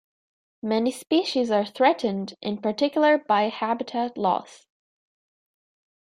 [0.63, 4.65] Many species are threatened, in particular by habitat loss.